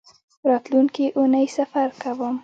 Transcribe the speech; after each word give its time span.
راتلونکۍ 0.49 1.05
اونۍ 1.17 1.45
سفر 1.57 1.87
کوم 2.01 2.35